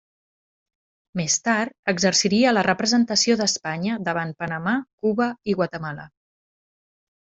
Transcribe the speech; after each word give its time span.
Més 1.19 1.33
tard 1.47 1.91
exerciria 1.93 2.55
la 2.57 2.63
representació 2.69 3.35
d'Espanya 3.43 3.99
davant 4.09 4.33
Panamà, 4.41 4.77
Cuba 5.05 5.29
i 5.53 5.57
Guatemala. 5.61 6.09